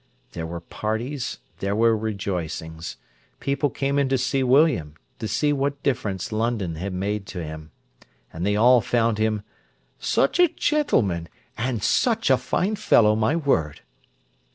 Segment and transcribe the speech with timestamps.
[0.31, 2.97] There were parties, there were rejoicings.
[3.39, 7.69] People came in to see William, to see what difference London had made to him.
[8.33, 9.43] And they all found him
[9.99, 13.81] "such a gentleman, and such a fine fellow, my word!"